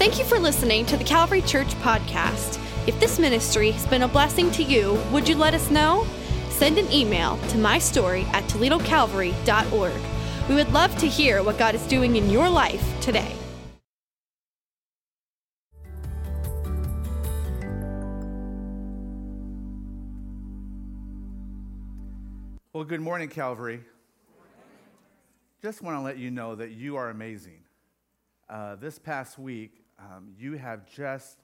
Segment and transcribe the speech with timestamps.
[0.00, 2.58] Thank you for listening to the Calvary Church podcast.
[2.88, 6.06] If this ministry has been a blessing to you, would you let us know?
[6.48, 10.00] Send an email to mystory at toledocalvary.org.
[10.48, 13.36] We would love to hear what God is doing in your life today.
[22.72, 23.84] Well, good morning, Calvary.
[25.60, 27.58] Just want to let you know that you are amazing.
[28.48, 31.38] Uh, this past week, um, you have just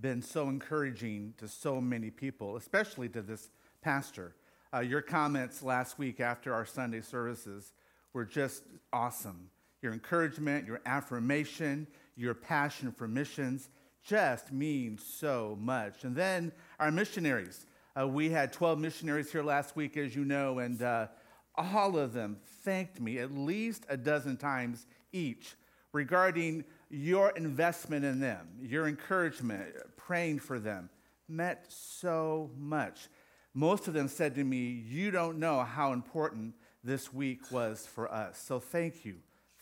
[0.00, 3.50] been so encouraging to so many people, especially to this
[3.82, 4.34] pastor.
[4.74, 7.72] Uh, your comments last week after our Sunday services
[8.12, 9.50] were just awesome.
[9.82, 11.86] Your encouragement, your affirmation,
[12.16, 13.68] your passion for missions
[14.04, 16.04] just means so much.
[16.04, 17.66] And then our missionaries.
[17.98, 21.08] Uh, we had 12 missionaries here last week, as you know, and uh,
[21.54, 25.54] all of them thanked me at least a dozen times each
[25.92, 29.64] regarding your investment in them, your encouragement,
[29.96, 30.90] praying for them,
[31.26, 33.08] meant so much.
[33.54, 38.12] Most of them said to me, You don't know how important this week was for
[38.12, 38.38] us.
[38.38, 39.16] So thank you,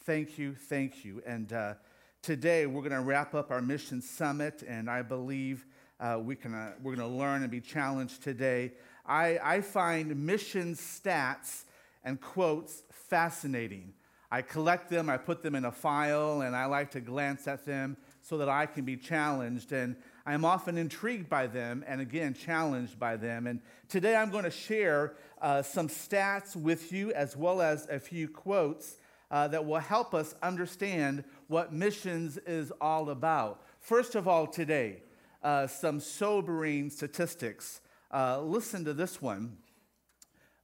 [0.05, 1.23] thank you, thank you.
[1.25, 1.75] And uh,
[2.21, 5.67] today we're going to wrap up our mission summit, and I believe
[6.01, 8.73] uh, we can, uh, we're going to learn and be challenged today.
[9.07, 11.65] I, I find mission stats
[12.03, 13.93] and quotes fascinating.
[14.33, 17.67] I collect them, I put them in a file, and I like to glance at
[17.67, 19.73] them so that I can be challenged.
[19.73, 23.49] And I'm often intrigued by them and again challenged by them.
[23.49, 27.99] And today I'm going to share uh, some stats with you as well as a
[27.99, 28.99] few quotes
[29.33, 33.63] uh, that will help us understand what missions is all about.
[33.81, 35.03] First of all, today,
[35.43, 37.81] uh, some sobering statistics.
[38.13, 39.57] Uh, listen to this one.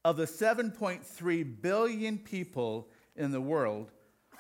[0.05, 3.91] Of the 7.3 billion people in the world,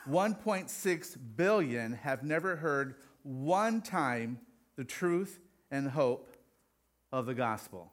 [0.08, 4.38] 1.6 billion have never heard one time
[4.76, 6.36] the truth and hope
[7.12, 7.92] of the gospel.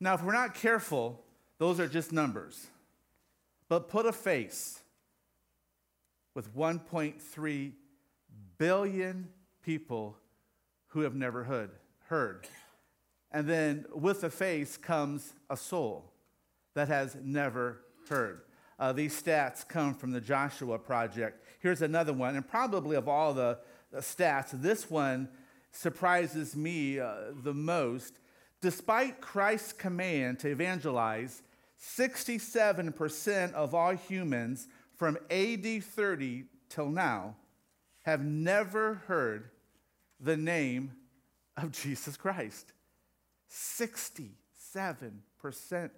[0.00, 1.20] Now, if we're not careful,
[1.58, 2.68] those are just numbers.
[3.68, 4.80] But put a face
[6.34, 7.72] with 1.3
[8.58, 9.28] billion
[9.62, 10.16] people
[10.88, 11.70] who have never heard.
[12.06, 12.46] heard.
[13.30, 16.12] And then with a face comes a soul
[16.74, 18.42] that has never heard.
[18.78, 21.44] Uh, these stats come from the Joshua Project.
[21.60, 23.58] Here's another one, and probably of all the,
[23.90, 25.28] the stats, this one
[25.72, 28.20] surprises me uh, the most.
[28.60, 31.42] Despite Christ's command to evangelize,
[31.80, 37.36] 67% of all humans from AD 30 till now
[38.02, 39.50] have never heard
[40.20, 40.92] the name
[41.56, 42.72] of Jesus Christ.
[43.50, 45.90] 67%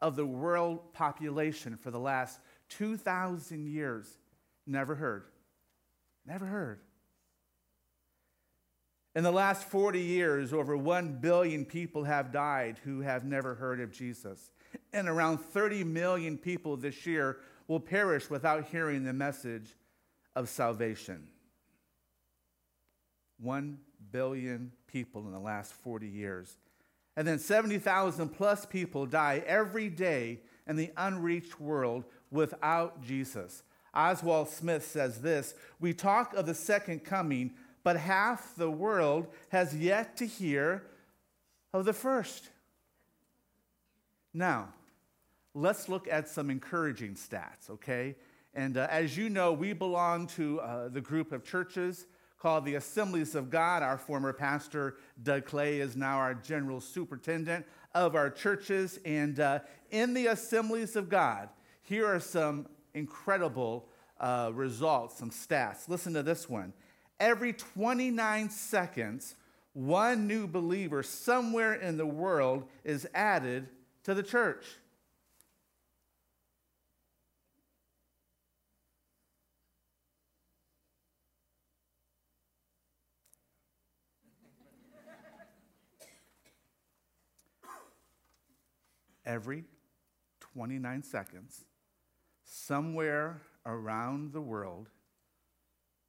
[0.00, 2.40] of the world population for the last
[2.70, 4.18] 2,000 years
[4.66, 5.24] never heard.
[6.26, 6.80] Never heard.
[9.14, 13.80] In the last 40 years, over 1 billion people have died who have never heard
[13.80, 14.50] of Jesus.
[14.92, 19.74] And around 30 million people this year will perish without hearing the message
[20.36, 21.26] of salvation.
[23.40, 23.78] 1
[24.12, 26.56] billion people in the last 40 years.
[27.20, 33.62] And then 70,000 plus people die every day in the unreached world without Jesus.
[33.92, 37.52] Oswald Smith says this We talk of the second coming,
[37.84, 40.86] but half the world has yet to hear
[41.74, 42.48] of the first.
[44.32, 44.72] Now,
[45.52, 48.16] let's look at some encouraging stats, okay?
[48.54, 52.06] And uh, as you know, we belong to uh, the group of churches
[52.40, 53.82] called the Assemblies of God.
[53.82, 58.98] Our former pastor, Doug Clay, is now our general superintendent of our churches.
[59.04, 61.50] And uh, in the Assemblies of God,
[61.82, 63.86] here are some incredible
[64.18, 65.88] uh, results, some stats.
[65.88, 66.72] Listen to this one.
[67.20, 69.36] Every 29 seconds,
[69.74, 73.68] one new believer somewhere in the world is added
[74.04, 74.64] to the church.
[89.24, 89.64] Every
[90.40, 91.64] 29 seconds,
[92.44, 94.88] somewhere around the world,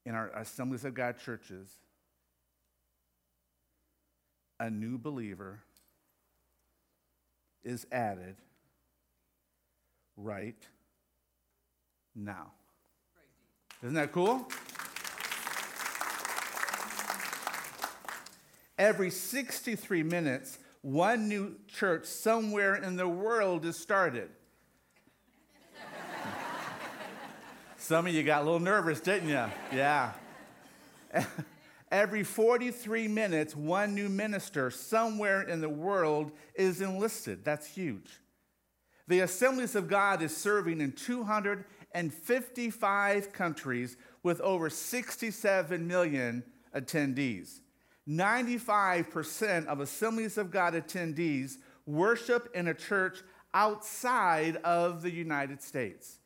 [0.05, 1.69] in our Assemblies of God churches,
[4.59, 5.59] a new believer
[7.63, 8.35] is added
[10.17, 10.67] right
[12.15, 12.51] now.
[13.83, 14.47] Isn't that cool?
[18.77, 24.29] Every 63 minutes, one new church somewhere in the world is started.
[27.77, 29.45] Some of you got a little nervous, didn't you?
[29.73, 30.11] Yeah.
[31.91, 37.43] Every 43 minutes, one new minister somewhere in the world is enlisted.
[37.43, 38.21] That's huge.
[39.07, 46.43] The Assemblies of God is serving in 255 countries with over 67 million
[46.73, 47.59] attendees.
[48.11, 53.19] 95% of Assemblies of God attendees worship in a church
[53.53, 56.19] outside of the United States.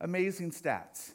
[0.00, 1.12] Amazing stats.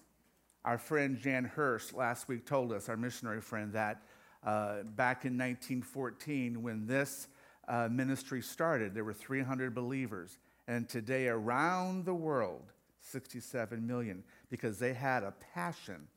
[0.63, 4.01] Our friend Jan Hirsch last week told us, our missionary friend, that
[4.45, 7.27] uh, back in 1914, when this
[7.67, 10.37] uh, ministry started, there were 300 believers.
[10.67, 12.71] And today, around the world,
[13.01, 16.07] 67 million, because they had a passion.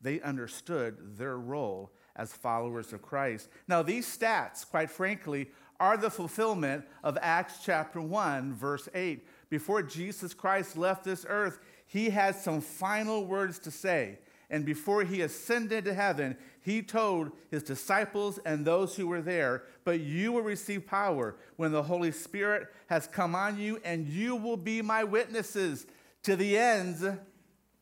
[0.00, 3.48] They understood their role as followers of Christ.
[3.68, 5.48] Now, these stats, quite frankly,
[5.80, 9.26] are the fulfillment of Acts chapter 1, verse 8.
[9.48, 14.18] Before Jesus Christ left this earth, he had some final words to say.
[14.50, 19.64] And before he ascended to heaven, he told his disciples and those who were there,
[19.84, 24.36] But you will receive power when the Holy Spirit has come on you, and you
[24.36, 25.86] will be my witnesses
[26.24, 27.04] to the ends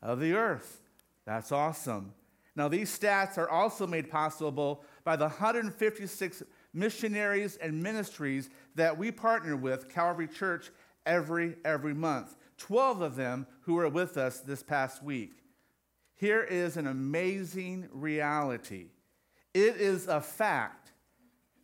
[0.02, 0.80] of the earth.
[1.24, 2.12] That's awesome.
[2.56, 6.42] Now, these stats are also made possible by the 156
[6.72, 10.70] missionaries and ministries that we partner with, Calvary Church,
[11.04, 12.36] every, every month.
[12.56, 15.34] 12 of them who were with us this past week.
[16.14, 18.86] Here is an amazing reality
[19.56, 20.92] it is a fact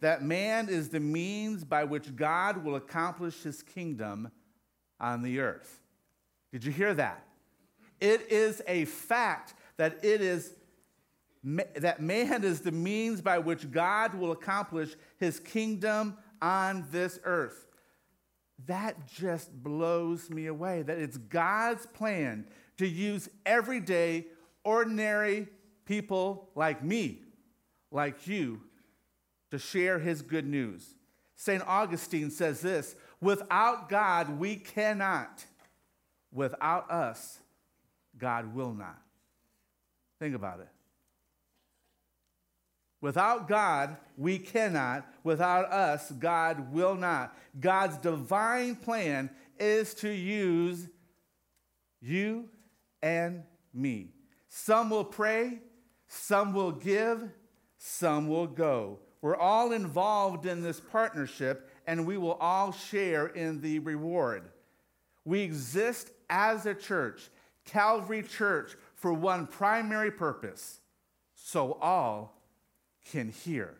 [0.00, 4.30] that man is the means by which God will accomplish his kingdom
[4.98, 5.78] on the earth.
[6.52, 7.26] Did you hear that?
[8.00, 10.54] It is a fact that it is
[11.44, 17.66] that man is the means by which God will accomplish his kingdom on this earth
[18.66, 20.82] that just blows me away.
[20.82, 22.46] That it's God's plan
[22.78, 24.26] to use everyday,
[24.64, 25.48] ordinary
[25.84, 27.20] people like me,
[27.90, 28.60] like you,
[29.50, 30.94] to share his good news.
[31.34, 31.62] St.
[31.66, 35.44] Augustine says this without God, we cannot.
[36.32, 37.40] Without us,
[38.16, 38.98] God will not.
[40.18, 40.68] Think about it.
[43.02, 45.06] Without God, we cannot.
[45.24, 47.36] Without us, God will not.
[47.60, 49.28] God's divine plan
[49.58, 50.88] is to use
[52.00, 52.48] you
[53.02, 53.42] and
[53.74, 54.14] me.
[54.48, 55.58] Some will pray,
[56.08, 57.28] some will give,
[57.76, 59.00] some will go.
[59.20, 64.44] We're all involved in this partnership, and we will all share in the reward.
[65.24, 67.30] We exist as a church,
[67.64, 70.80] Calvary Church, for one primary purpose
[71.34, 72.41] so all
[73.10, 73.74] can hear.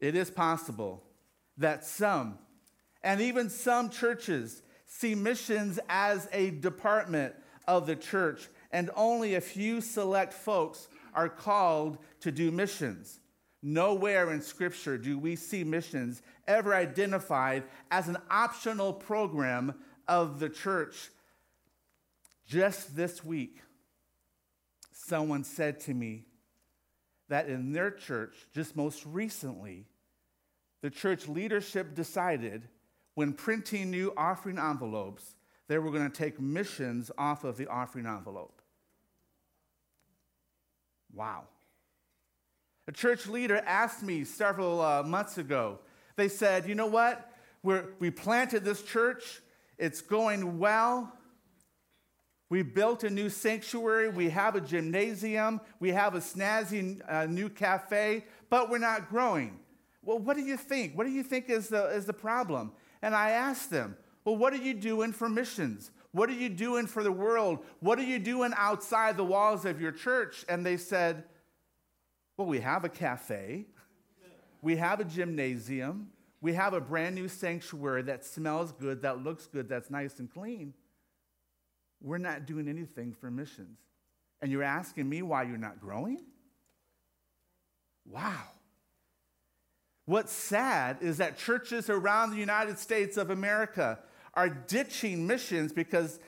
[0.00, 1.02] It is possible
[1.58, 2.38] that some,
[3.02, 7.34] and even some churches, see missions as a department
[7.68, 13.20] of the church, and only a few select folks are called to do missions.
[13.62, 19.74] Nowhere in Scripture do we see missions ever identified as an optional program
[20.08, 21.10] of the church.
[22.46, 23.60] Just this week,
[24.92, 26.24] someone said to me,
[27.30, 29.86] that in their church, just most recently,
[30.82, 32.68] the church leadership decided
[33.14, 35.36] when printing new offering envelopes,
[35.68, 38.60] they were going to take missions off of the offering envelope.
[41.14, 41.44] Wow.
[42.88, 45.78] A church leader asked me several uh, months ago,
[46.16, 47.32] they said, you know what?
[47.62, 49.40] We're, we planted this church,
[49.78, 51.12] it's going well,
[52.50, 54.08] we built a new sanctuary.
[54.08, 55.60] We have a gymnasium.
[55.78, 59.60] We have a snazzy uh, new cafe, but we're not growing.
[60.02, 60.98] Well, what do you think?
[60.98, 62.72] What do you think is the, is the problem?
[63.02, 65.92] And I asked them, Well, what are you doing for missions?
[66.10, 67.60] What are you doing for the world?
[67.78, 70.44] What are you doing outside the walls of your church?
[70.48, 71.22] And they said,
[72.36, 73.66] Well, we have a cafe,
[74.60, 76.08] we have a gymnasium,
[76.40, 80.28] we have a brand new sanctuary that smells good, that looks good, that's nice and
[80.28, 80.74] clean
[82.00, 83.78] we're not doing anything for missions.
[84.42, 86.20] And you're asking me why you're not growing?
[88.06, 88.42] Wow.
[90.06, 93.98] What's sad is that churches around the United States of America
[94.34, 96.18] are ditching missions because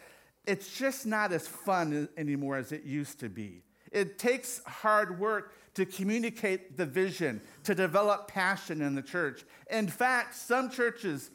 [0.46, 3.62] it's just not as fun anymore as it used to be.
[3.90, 9.44] It takes hard work to communicate the vision, to develop passion in the church.
[9.70, 11.30] In fact, some churches,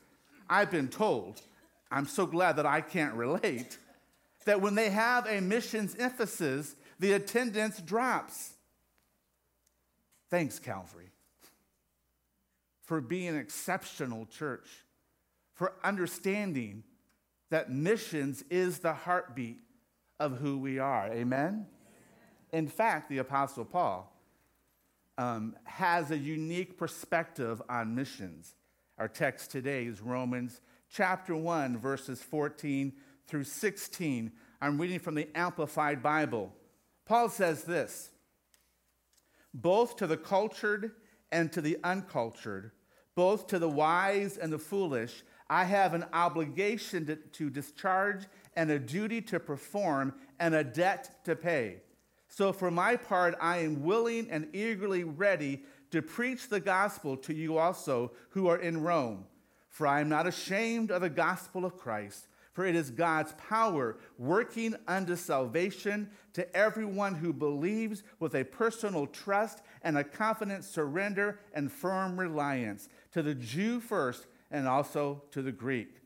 [0.49, 1.41] I've been told,
[1.89, 3.77] I'm so glad that I can't relate,
[4.47, 8.53] that when they have a missions emphasis, the attendance drops.
[10.29, 11.11] Thanks, Calvary,
[12.81, 14.67] for being an exceptional church,
[15.53, 16.83] for understanding
[17.49, 19.59] that missions is the heartbeat
[20.17, 21.11] of who we are.
[21.11, 21.65] Amen?
[22.53, 24.13] In fact, the Apostle Paul
[25.17, 28.55] um, has a unique perspective on missions.
[28.97, 32.93] Our text today is Romans chapter 1, verses 14
[33.27, 34.31] through 16.
[34.61, 36.53] I'm reading from the Amplified Bible.
[37.05, 38.11] Paul says this
[39.53, 40.91] both to the cultured
[41.31, 42.71] and to the uncultured,
[43.15, 48.69] both to the wise and the foolish, I have an obligation to, to, discharge and
[48.69, 51.77] a duty to perform and a debt to pay.
[52.27, 57.33] So, for my part, I am willing and eagerly ready to preach the gospel to
[57.33, 59.25] you also who are in Rome.
[59.69, 63.97] For I am not ashamed of the gospel of Christ for it is God's power
[64.17, 71.37] working unto salvation to everyone who believes with a personal trust and a confident surrender
[71.53, 76.01] and firm reliance, to the Jew first and also to the Greek.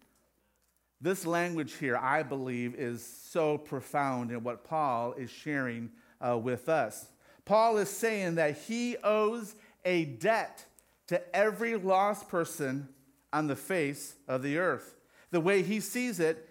[1.00, 5.90] This language here, I believe, is so profound in what Paul is sharing
[6.20, 7.14] uh, with us.
[7.46, 9.56] Paul is saying that he owes
[9.86, 10.66] a debt
[11.08, 12.90] to every lost person
[13.32, 14.96] on the face of the earth
[15.32, 16.48] the way he sees it,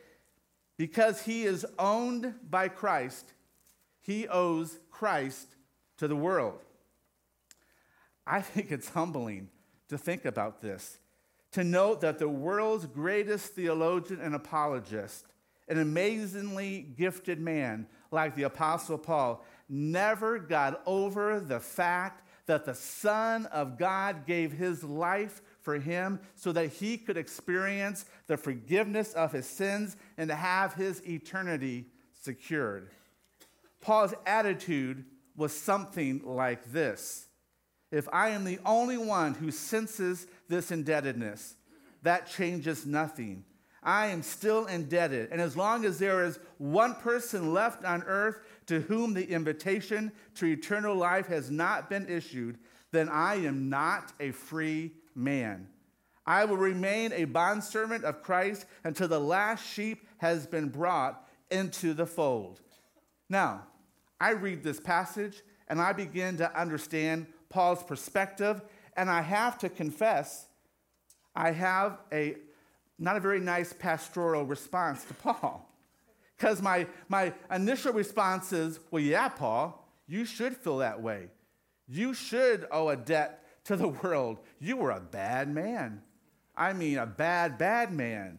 [0.77, 3.35] because he is owned by Christ,
[4.01, 5.55] he owes Christ
[5.99, 6.59] to the world.
[8.27, 9.51] I think it's humbling
[9.89, 10.99] to think about this,
[11.53, 15.27] to note that the world's greatest theologian and apologist,
[15.69, 22.75] an amazingly gifted man like the Apostle Paul, never got over the fact that the
[22.75, 29.13] Son of God gave his life for him so that he could experience the forgiveness
[29.15, 32.91] of his sins and to have his eternity secured.
[33.81, 35.05] Paul's attitude
[35.37, 37.29] was something like this
[37.91, 41.57] If I am the only one who senses this indebtedness,
[42.03, 43.45] that changes nothing.
[43.83, 45.31] I am still indebted.
[45.33, 50.13] And as long as there is one person left on earth to whom the invitation
[50.35, 52.59] to eternal life has not been issued,
[52.93, 55.69] then I am not a free man.
[56.27, 61.95] I will remain a bondservant of Christ until the last sheep has been brought into
[61.95, 62.61] the fold.
[63.29, 63.67] Now,
[64.21, 68.63] I read this passage and I begin to understand Paul's perspective,
[68.97, 70.47] and I have to confess,
[71.35, 72.37] I have a
[73.01, 75.67] not a very nice pastoral response to Paul.
[76.37, 81.29] Because my, my initial response is, well, yeah, Paul, you should feel that way.
[81.89, 86.03] You should owe a debt to the world, you were a bad man.
[86.57, 88.39] I mean, a bad, bad man.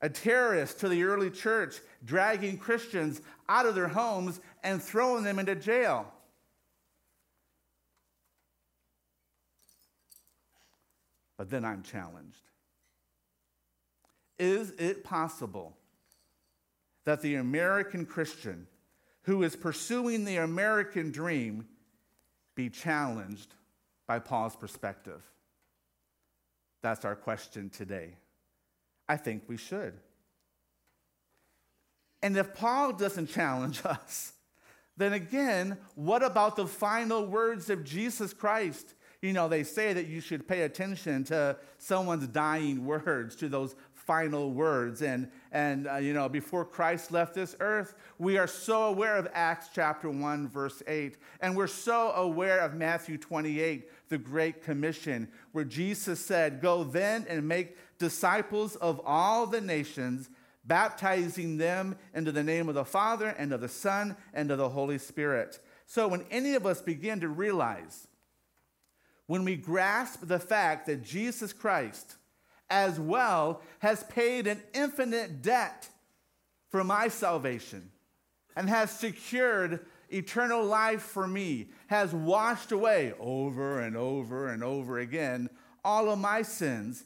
[0.00, 5.38] A terrorist to the early church, dragging Christians out of their homes and throwing them
[5.38, 6.06] into jail.
[11.36, 12.42] But then I'm challenged.
[14.38, 15.76] Is it possible
[17.04, 18.66] that the American Christian
[19.22, 21.66] who is pursuing the American dream
[22.54, 23.54] be challenged
[24.06, 25.22] by Paul's perspective?
[26.82, 28.16] That's our question today.
[29.08, 29.94] I think we should.
[32.22, 34.32] And if Paul doesn't challenge us,
[34.96, 38.94] then again, what about the final words of Jesus Christ?
[39.20, 43.74] You know, they say that you should pay attention to someone's dying words, to those
[43.94, 45.02] final words.
[45.02, 49.28] And, and uh, you know, before Christ left this earth, we are so aware of
[49.32, 51.16] Acts chapter 1, verse 8.
[51.40, 57.24] And we're so aware of Matthew 28, the Great Commission, where Jesus said, Go then
[57.28, 60.28] and make disciples of all the nations,
[60.64, 64.70] baptizing them into the name of the Father and of the Son and of the
[64.70, 65.60] Holy Spirit.
[65.86, 68.08] So when any of us begin to realize,
[69.28, 72.16] when we grasp the fact that Jesus Christ,
[72.74, 75.88] as well has paid an infinite debt
[76.70, 77.88] for my salvation
[78.56, 84.98] and has secured eternal life for me, has washed away over and over and over
[84.98, 85.48] again
[85.84, 87.04] all of my sins,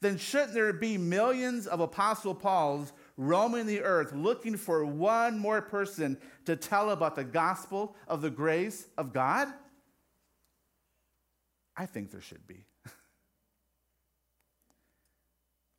[0.00, 5.60] then shouldn't there be millions of Apostle Pauls roaming the earth looking for one more
[5.60, 9.48] person to tell about the gospel of the grace of God?
[11.76, 12.67] I think there should be.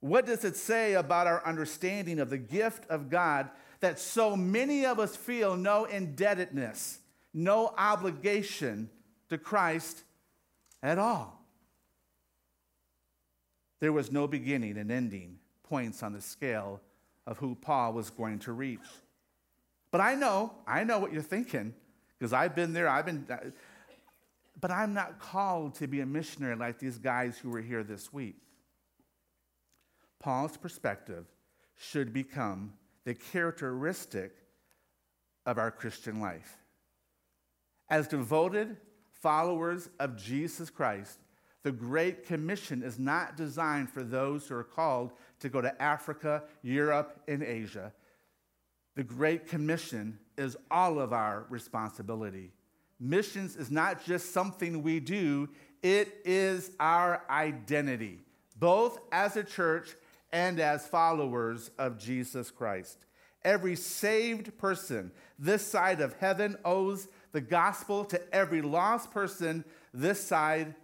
[0.02, 3.50] What does it say about our understanding of the gift of God
[3.82, 7.00] that so many of us feel no indebtedness,
[7.34, 8.90] no obligation
[9.30, 10.04] to Christ
[10.82, 11.44] at all?
[13.82, 16.82] There was no beginning and ending points on the scale
[17.28, 18.80] of who Paul was going to reach.
[19.92, 21.74] But I know, I know what you're thinking,
[22.18, 23.26] because I've been there, I've been,
[24.60, 28.12] but I'm not called to be a missionary like these guys who were here this
[28.12, 28.36] week.
[30.20, 31.26] Paul's perspective
[31.76, 32.74] should become
[33.06, 34.34] the characteristic
[35.46, 36.58] of our Christian life.
[37.90, 38.78] As devoted
[39.12, 41.20] followers of Jesus Christ,
[41.64, 46.44] the Great Commission is not designed for those who are called to go to Africa,
[46.62, 47.94] Europe, and Asia.
[48.96, 52.52] The Great Commission is all of our responsibility.
[53.00, 55.50] Missions is not just something we do,
[55.82, 58.20] it is our identity,
[58.58, 59.96] both as a church
[60.32, 63.06] and as followers of Jesus Christ.
[63.44, 70.22] Every saved person this side of heaven owes the gospel to every lost person this
[70.22, 70.76] side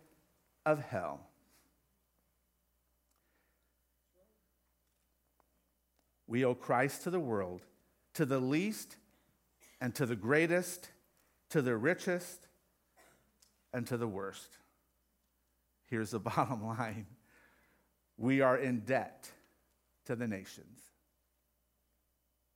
[0.65, 1.19] of hell.
[6.27, 7.61] We owe Christ to the world,
[8.15, 8.95] to the least
[9.79, 10.89] and to the greatest,
[11.49, 12.47] to the richest
[13.73, 14.57] and to the worst.
[15.87, 17.05] Here's the bottom line
[18.17, 19.29] we are in debt
[20.05, 20.79] to the nations.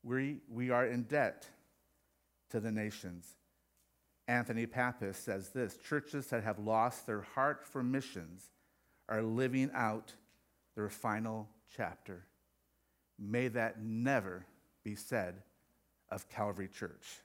[0.03, 1.47] We, we are in debt
[2.51, 3.27] to the nations.
[4.27, 8.51] Anthony Pappas says this churches that have lost their heart for missions
[9.07, 10.13] are living out
[10.75, 12.25] their final chapter.
[13.17, 14.45] May that never
[14.83, 15.41] be said
[16.09, 17.19] of Calvary Church.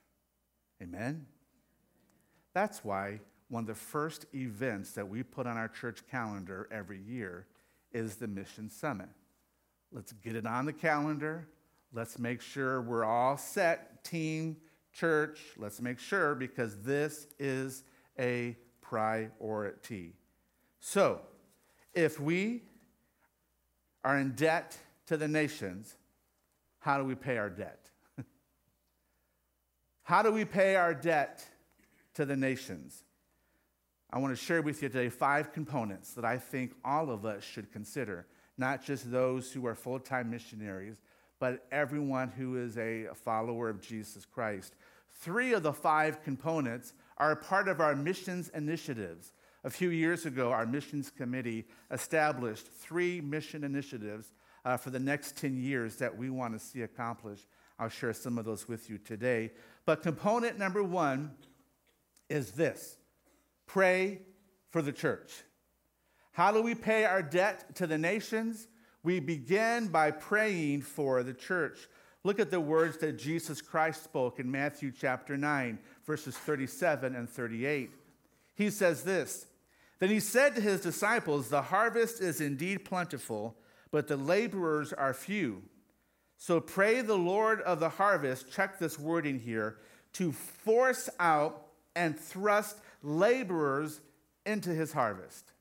[0.82, 1.26] Amen?
[2.54, 7.00] That's why one of the first events that we put on our church calendar every
[7.00, 7.46] year
[7.92, 9.08] is the Mission Summit.
[9.92, 11.48] Let's get it on the calendar.
[11.92, 14.56] Let's make sure we're all set, team,
[14.92, 15.40] church.
[15.56, 17.84] Let's make sure because this is
[18.18, 20.14] a priority.
[20.80, 21.20] So,
[21.94, 22.62] if we
[24.04, 24.76] are in debt
[25.06, 25.96] to the nations,
[26.80, 27.90] how do we pay our debt?
[30.02, 31.44] how do we pay our debt
[32.14, 33.04] to the nations?
[34.10, 37.42] I want to share with you today five components that I think all of us
[37.42, 38.26] should consider,
[38.56, 40.96] not just those who are full time missionaries,
[41.40, 44.74] but everyone who is a follower of Jesus Christ.
[45.20, 49.32] Three of the five components are part of our missions initiatives.
[49.64, 54.32] A few years ago, our missions committee established three mission initiatives
[54.64, 57.46] uh, for the next 10 years that we want to see accomplished.
[57.78, 59.52] I'll share some of those with you today.
[59.86, 61.32] But component number one
[62.28, 62.96] is this
[63.66, 64.20] pray
[64.70, 65.32] for the church.
[66.34, 68.66] How do we pay our debt to the nations?
[69.04, 71.88] We begin by praying for the church.
[72.24, 77.30] Look at the words that Jesus Christ spoke in Matthew chapter 9, verses 37 and
[77.30, 77.92] 38.
[78.56, 79.46] He says this
[80.00, 83.56] Then he said to his disciples, The harvest is indeed plentiful,
[83.92, 85.62] but the laborers are few.
[86.36, 89.76] So pray the Lord of the harvest, check this wording here,
[90.14, 94.00] to force out and thrust laborers
[94.44, 95.53] into his harvest.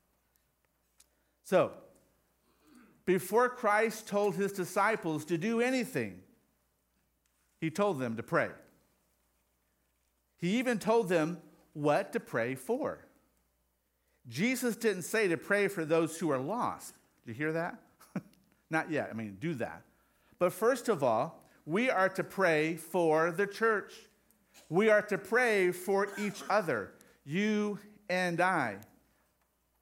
[1.44, 1.72] So,
[3.04, 6.20] before Christ told his disciples to do anything,
[7.60, 8.48] he told them to pray.
[10.38, 11.38] He even told them
[11.74, 13.06] what to pray for.
[14.28, 16.94] Jesus didn't say to pray for those who are lost.
[17.26, 17.78] Did you hear that?
[18.70, 19.08] Not yet.
[19.10, 19.82] I mean, do that.
[20.38, 23.92] But first of all, we are to pray for the church.
[24.68, 26.92] We are to pray for each other,
[27.24, 27.78] you
[28.08, 28.78] and I.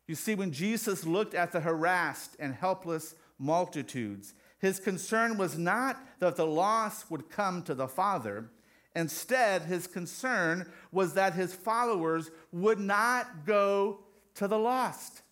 [0.06, 6.00] You see, when Jesus looked at the harassed and helpless multitudes, his concern was not
[6.20, 8.50] that the lost would come to the Father.
[8.94, 14.00] Instead, his concern was that his followers would not go
[14.34, 15.22] to the lost.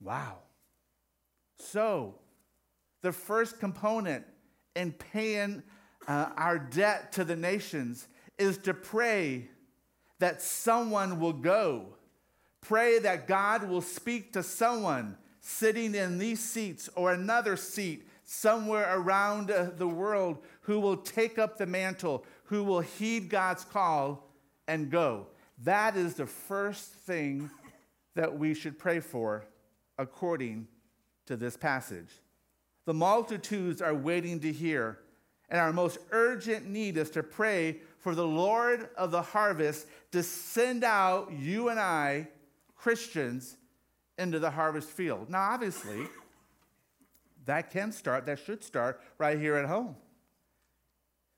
[0.00, 0.38] Wow.
[1.58, 2.14] So,
[3.02, 4.24] the first component
[4.74, 5.62] in paying
[6.06, 8.08] uh, our debt to the nations
[8.38, 9.48] is to pray
[10.18, 11.95] that someone will go.
[12.66, 18.92] Pray that God will speak to someone sitting in these seats or another seat somewhere
[18.98, 24.28] around uh, the world who will take up the mantle, who will heed God's call
[24.66, 25.28] and go.
[25.62, 27.50] That is the first thing
[28.16, 29.46] that we should pray for
[29.96, 30.66] according
[31.26, 32.10] to this passage.
[32.84, 34.98] The multitudes are waiting to hear,
[35.48, 40.24] and our most urgent need is to pray for the Lord of the harvest to
[40.24, 42.28] send out you and I,
[42.76, 43.56] Christians,
[44.18, 45.28] into the harvest field.
[45.30, 46.06] Now, obviously,
[47.44, 49.96] that can start, that should start right here at home.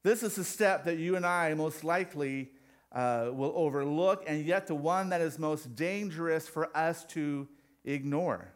[0.03, 2.51] This is a step that you and I most likely
[2.93, 7.49] uh, will overlook, and yet the one that is most dangerous for us to
[7.85, 8.53] ignore.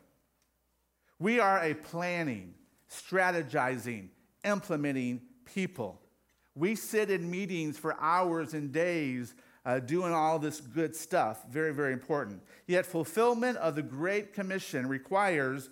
[1.19, 2.55] We are a planning,
[2.91, 4.09] strategizing,
[4.45, 6.01] implementing people.
[6.55, 9.35] We sit in meetings for hours and days
[9.65, 11.45] uh, doing all this good stuff.
[11.51, 12.43] Very, very important.
[12.67, 15.71] Yet, fulfillment of the Great Commission requires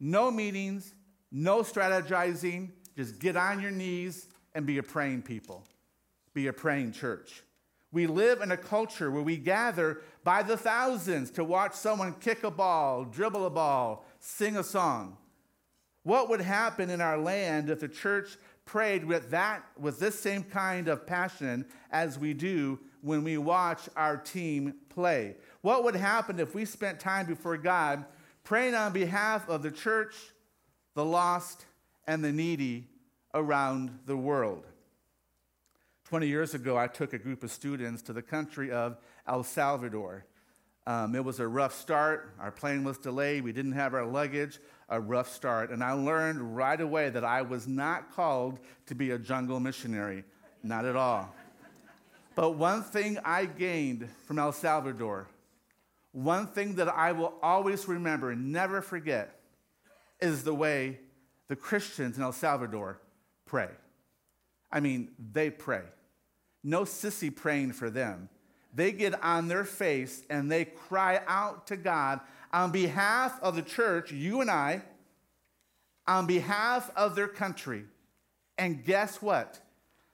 [0.00, 0.94] no meetings,
[1.30, 2.70] no strategizing.
[2.96, 5.64] Just get on your knees and be a praying people,
[6.32, 7.42] be a praying church.
[7.92, 12.42] We live in a culture where we gather by the thousands to watch someone kick
[12.42, 15.16] a ball, dribble a ball, sing a song.
[16.02, 20.42] What would happen in our land if the church prayed with that with this same
[20.42, 25.36] kind of passion as we do when we watch our team play?
[25.60, 28.04] What would happen if we spent time before God
[28.42, 30.14] praying on behalf of the church,
[30.94, 31.66] the lost,
[32.06, 32.88] and the needy
[33.34, 34.66] around the world?
[36.04, 40.26] 20 years ago, I took a group of students to the country of El Salvador.
[40.86, 42.34] Um, it was a rough start.
[42.38, 43.42] Our plane was delayed.
[43.42, 44.60] We didn't have our luggage.
[44.88, 45.70] A rough start.
[45.70, 50.24] And I learned right away that I was not called to be a jungle missionary.
[50.62, 51.34] Not at all.
[52.34, 55.28] But one thing I gained from El Salvador,
[56.12, 59.40] one thing that I will always remember and never forget,
[60.20, 60.98] is the way
[61.48, 63.00] the Christians in El Salvador
[63.46, 63.68] pray.
[64.72, 65.82] I mean, they pray.
[66.64, 68.28] No sissy praying for them
[68.74, 72.20] they get on their face and they cry out to God
[72.54, 74.80] on behalf of the church, you and I,
[76.06, 77.84] on behalf of their country.
[78.56, 79.58] And guess what?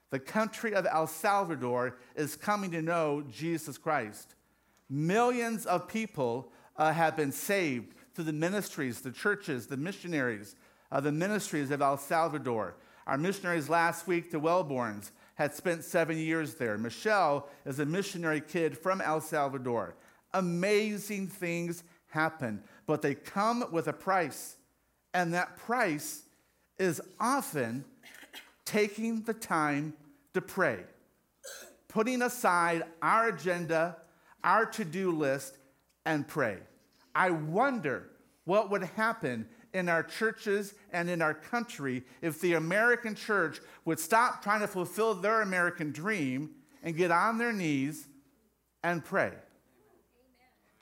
[0.08, 4.36] The country of El Salvador is coming to know Jesus Christ.
[4.88, 10.56] Millions of people uh, have been saved through the ministries, the churches, the missionaries,
[10.90, 12.74] uh, the ministries of El Salvador.
[13.06, 16.78] Our missionaries last week, the Wellborns, had spent seven years there.
[16.78, 19.94] Michelle is a missionary kid from El Salvador.
[20.32, 24.56] Amazing things happen, but they come with a price.
[25.14, 26.22] And that price
[26.78, 27.84] is often
[28.64, 29.94] taking the time
[30.34, 30.84] to pray,
[31.88, 33.96] putting aside our agenda,
[34.44, 35.58] our to do list,
[36.06, 36.58] and pray.
[37.14, 38.10] I wonder
[38.44, 43.98] what would happen in our churches and in our country if the American church would
[43.98, 46.50] stop trying to fulfill their American dream
[46.82, 48.08] and get on their knees
[48.82, 49.32] and pray.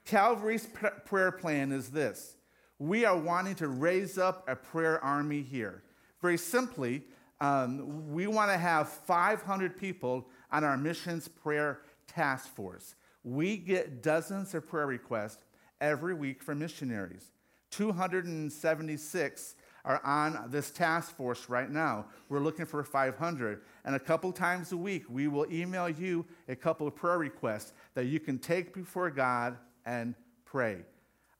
[0.09, 2.37] Calvary's pr- prayer plan is this
[2.79, 5.83] we are wanting to raise up a prayer army here.
[6.23, 7.03] Very simply,
[7.41, 12.95] um, we want to have 500 people on our missions prayer task force.
[13.23, 15.45] We get dozens of prayer requests
[15.81, 17.31] every week from missionaries.
[17.73, 22.07] 276 are on this task force right now.
[22.31, 23.61] We're looking for 500.
[23.85, 27.75] And a couple times a week, we will email you a couple of prayer requests
[27.95, 30.85] that you can take before God and pray.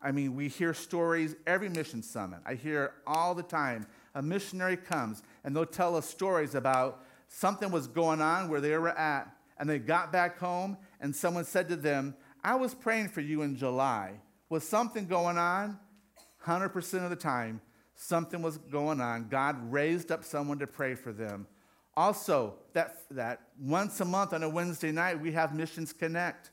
[0.01, 2.41] I mean, we hear stories every mission summit.
[2.47, 7.71] I hear all the time a missionary comes and they'll tell us stories about something
[7.71, 11.69] was going on where they were at, and they got back home, and someone said
[11.69, 14.13] to them, I was praying for you in July.
[14.49, 15.79] Was something going on?
[16.47, 17.61] 100% of the time,
[17.95, 19.29] something was going on.
[19.29, 21.47] God raised up someone to pray for them.
[21.97, 26.51] Also, that, that once a month on a Wednesday night, we have Missions Connect.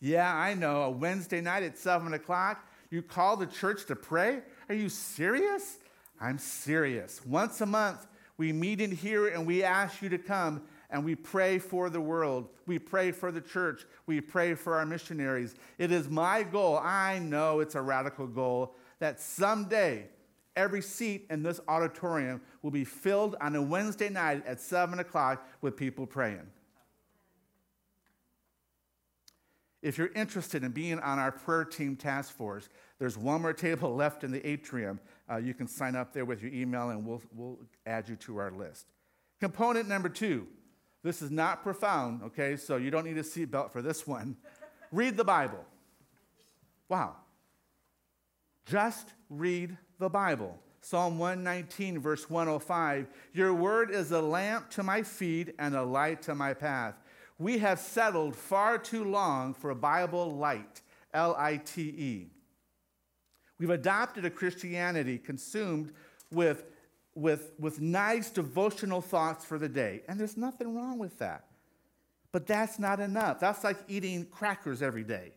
[0.00, 4.42] Yeah, I know, a Wednesday night at 7 o'clock, you call the church to pray?
[4.68, 5.78] Are you serious?
[6.20, 7.24] I'm serious.
[7.26, 8.06] Once a month,
[8.36, 12.00] we meet in here and we ask you to come and we pray for the
[12.00, 12.48] world.
[12.66, 13.84] We pray for the church.
[14.06, 15.54] We pray for our missionaries.
[15.76, 20.06] It is my goal, I know it's a radical goal, that someday
[20.56, 25.46] every seat in this auditorium will be filled on a Wednesday night at 7 o'clock
[25.60, 26.46] with people praying.
[29.88, 33.94] If you're interested in being on our prayer team task force, there's one more table
[33.96, 35.00] left in the atrium.
[35.30, 38.36] Uh, you can sign up there with your email and we'll, we'll add you to
[38.36, 38.84] our list.
[39.40, 40.46] Component number two
[41.02, 42.56] this is not profound, okay?
[42.56, 44.36] So you don't need a seatbelt for this one.
[44.92, 45.64] read the Bible.
[46.90, 47.16] Wow.
[48.66, 50.58] Just read the Bible.
[50.82, 56.20] Psalm 119, verse 105 Your word is a lamp to my feet and a light
[56.22, 56.94] to my path.
[57.38, 60.82] We have settled far too long for a Bible light,
[61.14, 62.30] L I T E.
[63.58, 65.92] We've adopted a Christianity consumed
[66.30, 66.64] with
[67.18, 70.02] with, with nice devotional thoughts for the day.
[70.08, 71.46] And there's nothing wrong with that.
[72.30, 73.40] But that's not enough.
[73.40, 75.32] That's like eating crackers every day.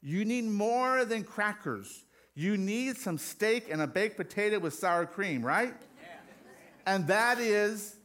[0.00, 2.04] You need more than crackers.
[2.34, 5.74] You need some steak and a baked potato with sour cream, right?
[6.00, 6.08] Yeah.
[6.86, 7.96] And that is,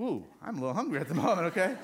[0.00, 1.76] ooh, I'm a little hungry at the moment, okay?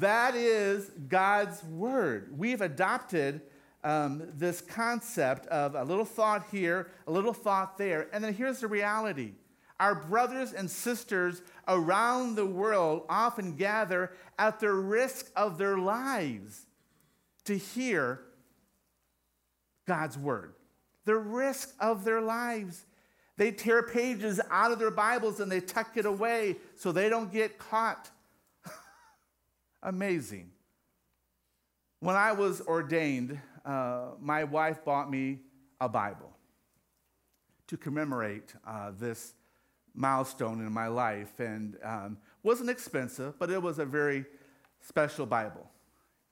[0.00, 2.36] That is God's word.
[2.36, 3.42] We've adopted
[3.82, 8.60] um, this concept of a little thought here, a little thought there, and then here's
[8.60, 9.32] the reality
[9.80, 16.66] our brothers and sisters around the world often gather at the risk of their lives
[17.44, 18.20] to hear
[19.86, 20.54] God's word.
[21.04, 22.84] The risk of their lives.
[23.36, 27.32] They tear pages out of their Bibles and they tuck it away so they don't
[27.32, 28.10] get caught.
[29.84, 30.50] Amazing.
[32.00, 35.40] When I was ordained, uh, my wife bought me
[35.80, 36.36] a Bible
[37.66, 39.34] to commemorate uh, this
[39.94, 41.38] milestone in my life.
[41.38, 44.24] And um, wasn't expensive, but it was a very
[44.80, 45.70] special Bible.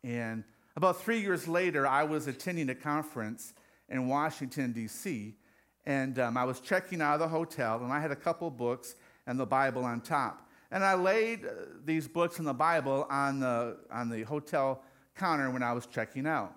[0.02, 0.44] And
[0.76, 3.54] about three years later, I was attending a conference
[3.88, 5.36] in Washington, D.C.,
[5.84, 8.94] and um, I was checking out of the hotel, and I had a couple books
[9.26, 10.48] and the Bible on top.
[10.72, 11.50] And I laid uh,
[11.84, 14.82] these books and the Bible on the, on the hotel
[15.14, 16.54] counter when I was checking out.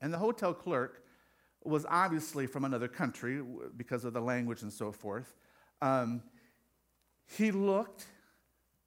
[0.00, 1.04] And the hotel clerk
[1.62, 3.40] was obviously from another country
[3.76, 5.32] because of the language and so forth.
[5.80, 6.24] Um,
[7.38, 8.04] he looked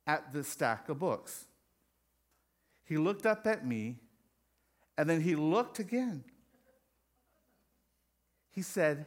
[0.06, 1.46] at the stack of books.
[2.84, 3.96] He looked up at me,
[4.98, 6.24] and then he looked again.
[8.52, 9.06] He said,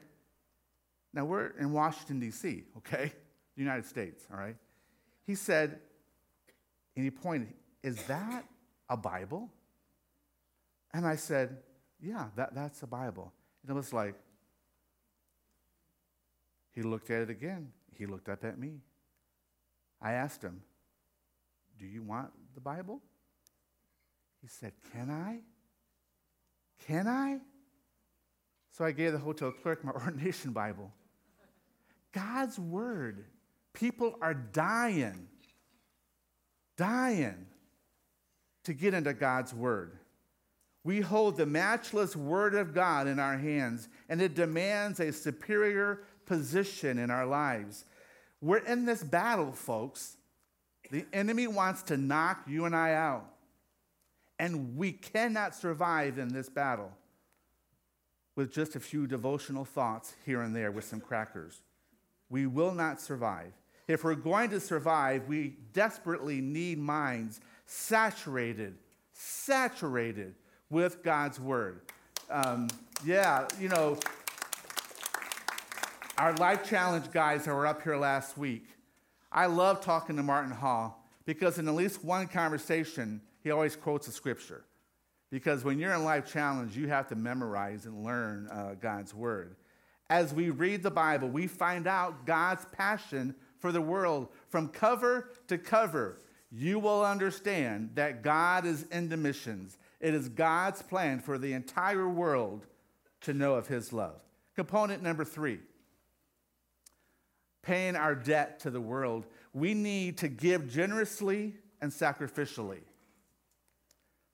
[1.13, 3.13] Now we're in Washington, D.C., okay?
[3.57, 4.57] The United States, all right?
[5.31, 5.79] He said,
[6.97, 8.45] and he pointed, Is that
[8.89, 9.49] a Bible?
[10.93, 11.59] And I said,
[12.03, 13.33] Yeah, that, that's a Bible.
[13.63, 14.17] And it was like,
[16.73, 17.69] he looked at it again.
[17.97, 18.81] He looked up at me.
[20.03, 20.63] I asked him,
[21.79, 23.01] Do you want the Bible?
[24.43, 25.43] He said, Can I?
[26.89, 27.39] Can I?
[28.73, 30.91] So I gave the hotel clerk my ordination Bible.
[32.11, 33.27] God's Word
[33.73, 35.29] People are dying,
[36.77, 37.47] dying
[38.65, 39.93] to get into God's Word.
[40.83, 46.01] We hold the matchless Word of God in our hands, and it demands a superior
[46.27, 47.85] position in our lives.
[48.41, 50.17] We're in this battle, folks.
[50.91, 53.27] The enemy wants to knock you and I out,
[54.39, 56.91] and we cannot survive in this battle
[58.35, 61.61] with just a few devotional thoughts here and there with some crackers.
[62.31, 63.53] We will not survive.
[63.89, 68.77] If we're going to survive, we desperately need minds saturated,
[69.13, 70.35] saturated
[70.71, 71.83] with God's Word.
[72.31, 72.69] Um,
[73.05, 73.99] yeah, you know,
[76.19, 78.67] our Life Challenge guys that were up here last week,
[79.33, 84.09] I love talking to Martin Hall because in at least one conversation, he always quotes
[84.09, 84.65] a scripture.
[85.31, 89.55] Because when you're in Life Challenge, you have to memorize and learn uh, God's Word.
[90.11, 95.31] As we read the Bible, we find out God's passion for the world from cover
[95.47, 96.19] to cover,
[96.51, 99.79] you will understand that God is in the missions.
[100.01, 102.67] It is God's plan for the entire world
[103.21, 104.21] to know of His love.
[104.57, 105.61] Component number three
[107.63, 109.27] paying our debt to the world.
[109.53, 112.81] We need to give generously and sacrificially.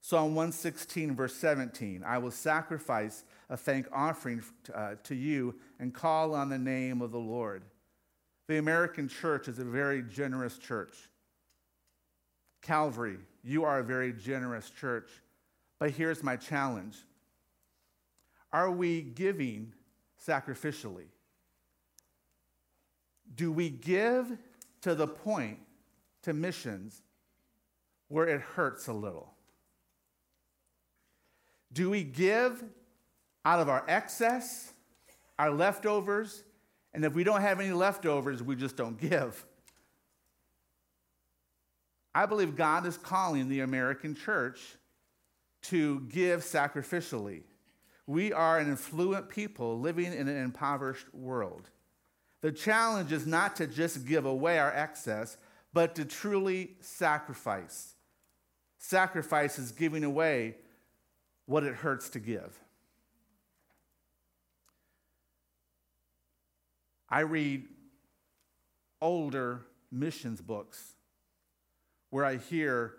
[0.00, 4.42] Psalm 116, verse 17 I will sacrifice a thank offering
[4.74, 7.62] uh, to you and call on the name of the Lord.
[8.48, 10.94] The American church is a very generous church.
[12.62, 15.10] Calvary, you are a very generous church.
[15.78, 16.96] But here's my challenge
[18.52, 19.72] Are we giving
[20.24, 21.06] sacrificially?
[23.34, 24.38] Do we give
[24.82, 25.58] to the point
[26.22, 27.02] to missions
[28.08, 29.32] where it hurts a little?
[31.72, 32.64] Do we give
[33.46, 34.72] out of our excess,
[35.38, 36.42] our leftovers,
[36.92, 39.46] and if we don't have any leftovers, we just don't give.
[42.12, 44.58] I believe God is calling the American church
[45.62, 47.42] to give sacrificially.
[48.08, 51.70] We are an affluent people living in an impoverished world.
[52.40, 55.36] The challenge is not to just give away our excess,
[55.72, 57.94] but to truly sacrifice.
[58.78, 60.56] Sacrifice is giving away
[61.44, 62.58] what it hurts to give.
[67.16, 67.64] I read
[69.00, 70.96] older missions books
[72.10, 72.92] where I hear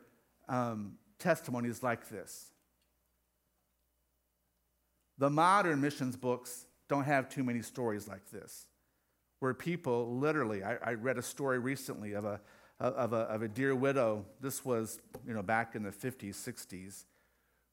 [0.50, 2.50] um, testimonies like this.
[5.20, 8.66] The modern missions books don't have too many stories like this,
[9.38, 12.42] where people literally, I, I read a story recently of a,
[12.80, 17.04] of, a, of a dear widow, this was you know, back in the 50s, 60s,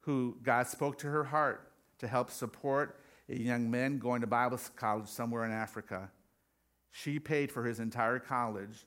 [0.01, 4.61] who God spoke to her heart to help support a young man going to Bible
[4.77, 6.11] college somewhere in Africa.
[6.97, 8.87] She paid for his entire college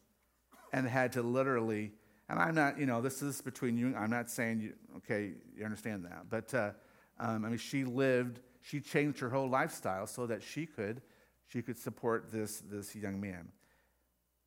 [0.72, 1.92] and had to literally,
[2.30, 5.66] and I'm not, you know, this is between you, I'm not saying, you, okay, you
[5.66, 6.72] understand that, but uh,
[7.20, 11.02] um, I mean, she lived, she changed her whole lifestyle so that she could,
[11.48, 13.50] she could support this, this young man.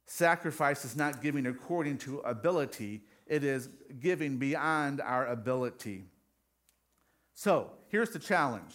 [0.07, 3.69] Sacrifice is not giving according to ability, it is
[4.01, 6.07] giving beyond our ability.
[7.35, 8.73] So here's the challenge.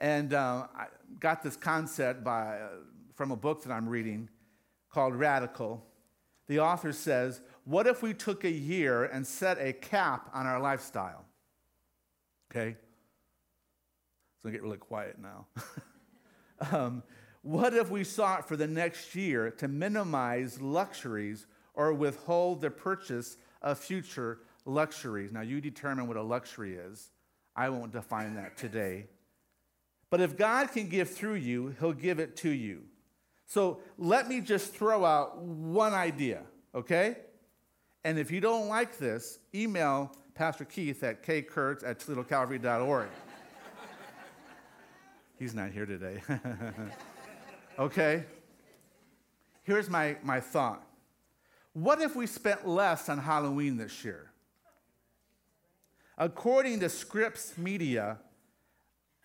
[0.00, 0.86] And uh, I
[1.20, 2.68] got this concept by uh,
[3.14, 4.28] from a book that I'm reading
[4.90, 5.84] called Radical.
[6.46, 10.60] The author says, what if we took a year and set a cap on our
[10.60, 11.24] lifestyle?
[12.50, 12.76] Okay?
[14.34, 15.46] It's to get really quiet now.
[16.70, 17.02] um,
[17.42, 23.36] what if we sought for the next year to minimize luxuries or withhold the purchase
[23.62, 25.32] of future luxuries?
[25.32, 27.10] Now, you determine what a luxury is.
[27.56, 29.06] I won't define that today.
[30.10, 32.84] But if God can give through you, He'll give it to you.
[33.46, 36.42] So let me just throw out one idea,
[36.74, 37.18] okay?
[38.04, 43.08] And if you don't like this, email Pastor Keith at kkurtz at toledocalvary.org.
[45.38, 46.22] He's not here today.
[47.78, 48.24] okay?
[49.62, 50.84] Here's my, my thought.
[51.72, 54.30] What if we spent less on Halloween this year?
[56.16, 58.18] According to Scripps Media,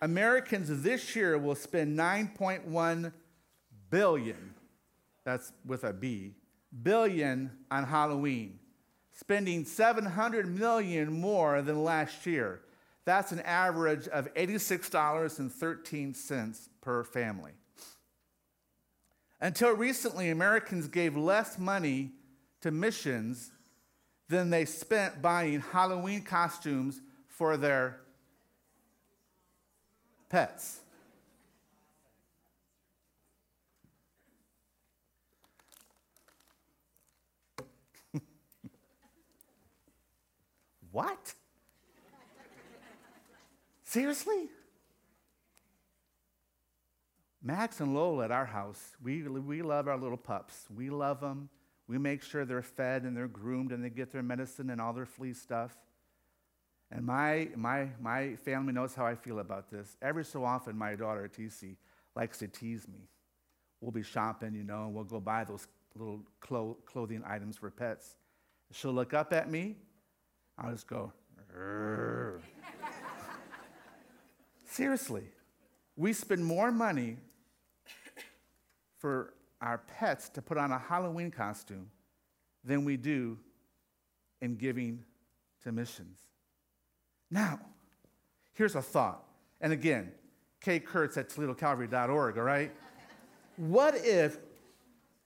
[0.00, 3.12] Americans this year will spend 9.1
[3.90, 4.54] billion,
[5.24, 6.32] that's with a B,
[6.82, 8.58] billion on Halloween,
[9.12, 12.62] spending 700 million more than last year.
[13.04, 17.52] That's an average of $86.13 per family.
[19.40, 22.12] Until recently, Americans gave less money
[22.60, 23.50] to missions
[24.28, 28.00] than they spent buying Halloween costumes for their
[30.28, 30.80] pets.
[40.92, 41.34] What?
[43.84, 44.48] Seriously?
[47.42, 50.66] Max and Lola at our house, we, we love our little pups.
[50.74, 51.48] We love them.
[51.88, 54.92] We make sure they're fed and they're groomed and they get their medicine and all
[54.92, 55.76] their flea stuff.
[56.92, 59.96] And my, my, my family knows how I feel about this.
[60.02, 61.76] Every so often, my daughter, TC,
[62.14, 63.08] likes to tease me.
[63.80, 67.70] We'll be shopping, you know, and we'll go buy those little clo- clothing items for
[67.70, 68.16] pets.
[68.72, 69.76] She'll look up at me.
[70.58, 71.12] I'll just go,
[74.66, 75.24] Seriously,
[75.96, 77.16] we spend more money
[78.98, 81.90] for our pets to put on a Halloween costume
[82.64, 83.38] than we do
[84.40, 85.04] in giving
[85.62, 86.18] to missions.
[87.30, 87.60] Now,
[88.54, 89.24] here's a thought.
[89.60, 90.12] And again,
[90.60, 90.80] K.
[90.80, 92.72] Kurtz at ToledoCalvary.org, all right?
[93.56, 94.38] what if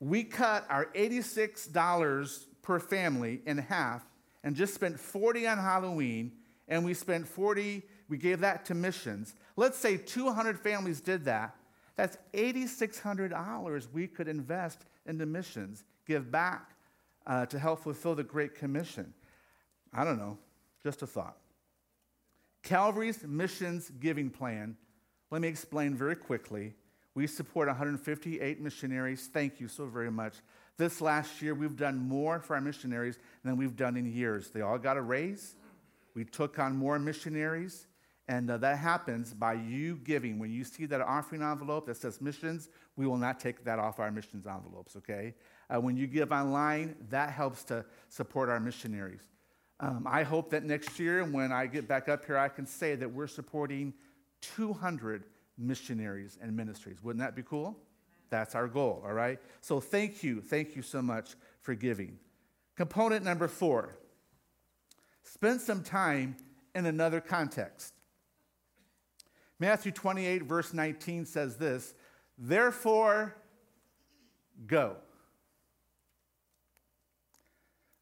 [0.00, 4.04] we cut our $86 per family in half
[4.44, 6.30] and just spent 40 on Halloween
[6.68, 9.34] and we spent 40, we gave that to missions.
[9.56, 11.56] Let's say 200 families did that.
[11.96, 16.70] That's $8,600 we could invest into missions, give back
[17.26, 19.12] uh, to help fulfill the Great Commission.
[19.92, 20.38] I don't know,
[20.82, 21.36] just a thought.
[22.62, 24.76] Calvary's missions giving plan,
[25.30, 26.74] let me explain very quickly.
[27.14, 29.28] We support 158 missionaries.
[29.32, 30.34] Thank you so very much.
[30.76, 34.50] This last year, we've done more for our missionaries than we've done in years.
[34.50, 35.54] They all got a raise.
[36.14, 37.86] We took on more missionaries.
[38.26, 40.38] And uh, that happens by you giving.
[40.38, 44.00] When you see that offering envelope that says missions, we will not take that off
[44.00, 45.34] our missions envelopes, okay?
[45.68, 49.20] Uh, when you give online, that helps to support our missionaries.
[49.80, 52.94] Um, I hope that next year, when I get back up here, I can say
[52.94, 53.92] that we're supporting
[54.40, 55.24] 200
[55.58, 57.02] missionaries and ministries.
[57.02, 57.76] Wouldn't that be cool?
[58.34, 59.38] That's our goal, all right?
[59.60, 60.40] So thank you.
[60.40, 62.18] Thank you so much for giving.
[62.74, 63.96] Component number four
[65.22, 66.34] spend some time
[66.74, 67.94] in another context.
[69.60, 71.94] Matthew 28, verse 19 says this
[72.36, 73.36] Therefore,
[74.66, 74.96] go.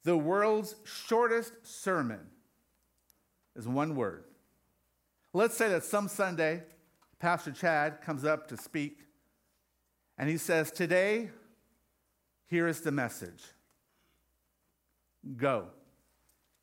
[0.05, 2.21] The world's shortest sermon
[3.55, 4.25] is one word.
[5.35, 6.63] Let's say that some Sunday,
[7.19, 9.01] Pastor Chad comes up to speak,
[10.19, 11.31] and he says, Today,
[12.47, 13.43] here is the message
[15.37, 15.69] go.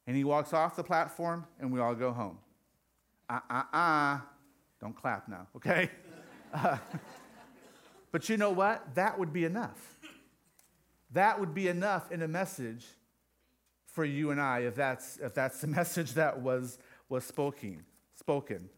[0.05, 2.39] And he walks off the platform, and we all go home.
[3.29, 4.19] Uh uh uh.
[4.81, 5.89] Don't clap now, okay?
[6.51, 6.77] Uh,
[8.11, 8.95] but you know what?
[8.95, 9.99] That would be enough.
[11.11, 12.87] That would be enough in a message
[13.85, 17.83] for you and I if that's, if that's the message that was, was spoken,
[18.15, 18.69] spoken.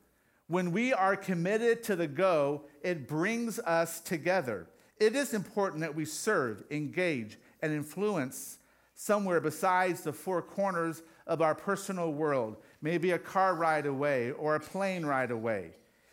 [0.52, 4.68] When we are committed to the go, it brings us together.
[4.99, 8.58] It is important that we serve, engage, and influence
[8.93, 14.56] somewhere besides the four corners of our personal world, maybe a car ride away or
[14.56, 15.72] a plane ride away.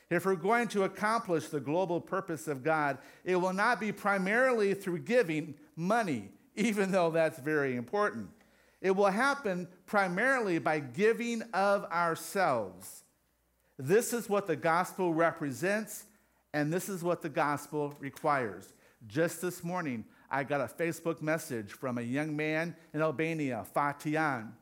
[0.09, 4.73] If we're going to accomplish the global purpose of God, it will not be primarily
[4.73, 8.29] through giving money, even though that's very important.
[8.81, 13.03] It will happen primarily by giving of ourselves.
[13.79, 16.05] This is what the gospel represents,
[16.53, 18.73] and this is what the gospel requires.
[19.07, 24.53] Just this morning, I got a Facebook message from a young man in Albania, Fatian,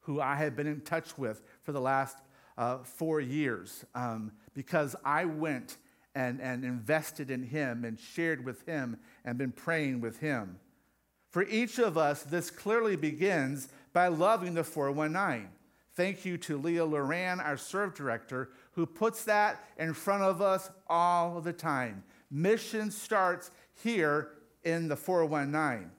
[0.00, 2.16] who I have been in touch with for the last
[2.56, 5.76] uh, four years um, because I went
[6.16, 10.58] and, and invested in him and shared with him and been praying with him.
[11.30, 15.50] For each of us, this clearly begins by loving the 419.
[15.98, 20.70] Thank you to Leah Loran, our serve director, who puts that in front of us
[20.86, 22.04] all the time.
[22.30, 23.50] Mission starts
[23.82, 24.28] here
[24.62, 25.90] in the 419.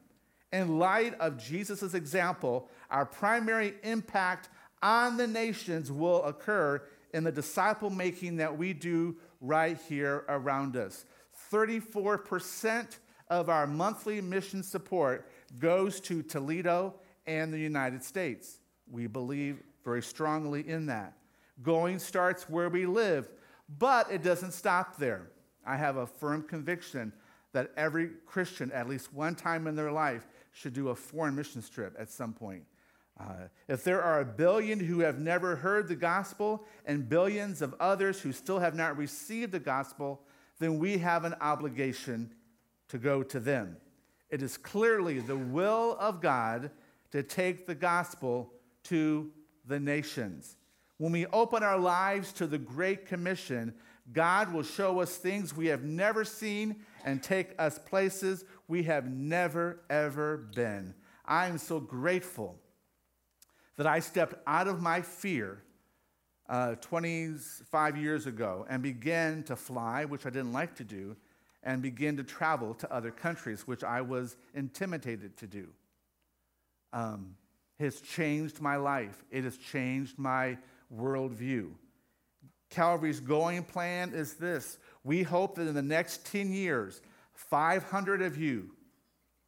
[0.54, 4.48] In light of Jesus' example, our primary impact
[4.82, 6.82] on the nations will occur
[7.14, 11.04] in the disciple making that we do right here around us.
[11.52, 15.30] 34% of our monthly mission support
[15.60, 16.94] goes to Toledo
[17.28, 18.62] and the United States.
[18.90, 21.14] We believe very strongly in that.
[21.62, 23.30] Going starts where we live,
[23.78, 25.32] but it doesn't stop there.
[25.66, 27.14] I have a firm conviction
[27.52, 31.62] that every Christian, at least one time in their life, should do a foreign mission
[31.62, 32.64] trip at some point.
[33.20, 37.76] Uh, if there are a billion who have never heard the gospel and billions of
[37.80, 40.22] others who still have not received the gospel,
[40.60, 42.32] then we have an obligation
[42.88, 43.76] to go to them.
[44.30, 46.72] It is clearly the will of God
[47.12, 48.54] to take the gospel
[48.84, 49.32] to
[49.70, 50.58] the nations.
[50.98, 53.74] When we open our lives to the Great Commission,
[54.12, 59.10] God will show us things we have never seen and take us places we have
[59.10, 60.94] never, ever been.
[61.26, 62.58] I am so grateful
[63.78, 65.64] that I stepped out of my fear
[66.50, 71.16] uh, 25 years ago and began to fly, which I didn't like to do,
[71.64, 75.68] and begin to travel to other countries, which I was intimidated to do.
[76.92, 77.36] Um,
[77.80, 79.24] has changed my life.
[79.32, 80.58] It has changed my
[80.96, 81.72] worldview.
[82.70, 84.78] Calvary's going plan is this.
[85.04, 87.02] We hope that in the next 10 years,
[87.34, 88.72] 500 of you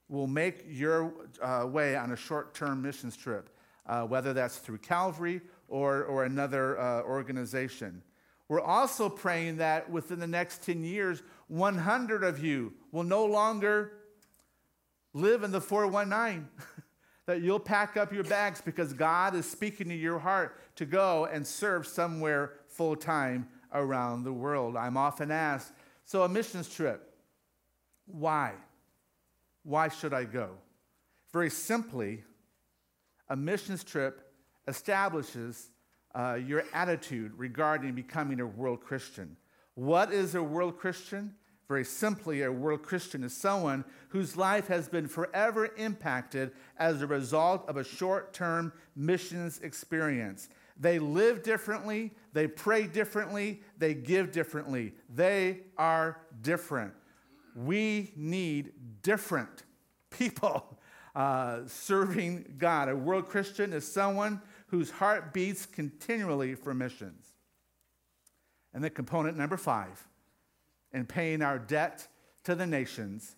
[0.10, 3.50] will make your uh, way on a short term missions trip
[3.86, 8.02] uh, whether that's through Calvary or, or another uh, organization.
[8.48, 13.94] We're also praying that within the next 10 years, 100 of you will no longer
[15.14, 16.48] live in the 419.
[17.32, 21.30] that you'll pack up your bags because God is speaking to your heart to go
[21.32, 24.76] and serve somewhere full time around the world.
[24.76, 25.72] I'm often asked,
[26.04, 27.16] so a missions trip,
[28.06, 28.52] why?
[29.64, 30.50] Why should I go?
[31.32, 32.26] Very simply,
[33.30, 34.34] a missions trip
[34.68, 35.70] establishes
[36.14, 39.38] uh, your attitude regarding becoming a world Christian.
[39.76, 41.36] What is a world Christian?
[41.72, 47.08] Very simply, a world Christian is someone whose life has been forever impacted as a
[47.08, 50.50] result of a short term missions experience.
[50.78, 54.92] They live differently, they pray differently, they give differently.
[55.16, 56.94] They are different.
[57.56, 59.64] We need different
[60.10, 60.78] people
[61.16, 62.90] uh, serving God.
[62.90, 67.28] A world Christian is someone whose heart beats continually for missions.
[68.74, 70.06] And then component number five,
[70.94, 72.08] in paying our debt
[72.44, 73.36] to the nations,